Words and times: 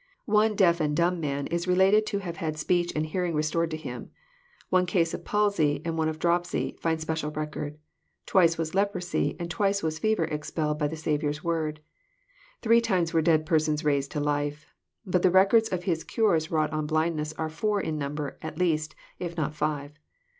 One 0.25 0.55
deaf 0.55 0.81
and 0.81 0.97
dumb 0.97 1.19
man 1.19 1.45
is 1.53 1.67
related 1.67 2.07
to 2.07 2.17
have 2.17 2.37
had 2.37 2.57
speech 2.57 2.91
and 2.95 3.05
hearing 3.05 3.35
restosed 3.35 3.69
to 3.69 3.77
him; 3.77 4.09
one 4.71 4.87
case 4.87 5.13
of 5.13 5.25
palsy, 5.25 5.79
and 5.85 5.95
one 5.95 6.09
of 6.09 6.17
dropsy, 6.17 6.75
find 6.81 6.99
special 6.99 7.29
record; 7.29 7.77
twice 8.25 8.57
was 8.57 8.73
leprosy,• 8.73 9.33
and 9.39 9.47
twice 9.51 9.83
was 9.83 9.99
fever 9.99 10.23
expelled 10.25 10.79
by 10.79 10.87
the 10.87 10.95
Saviour's 10.95 11.43
word; 11.43 11.81
three 12.63 12.81
times 12.81 13.13
were 13.13 13.21
dead 13.21 13.45
persons 13.45 13.85
raised 13.85 14.11
to 14.13 14.19
life; 14.19 14.65
but 15.05 15.21
the 15.21 15.29
records 15.29 15.69
of 15.69 15.83
His 15.83 16.03
cures 16.03 16.49
wrought 16.49 16.73
on 16.73 16.87
blindness 16.87 17.33
are 17.33 17.47
four 17.47 17.79
in 17.79 17.99
number, 17.99 18.39
at 18.41 18.57
least, 18.57 18.95
if 19.19 19.37
not 19.37 19.53
five." 19.53 19.91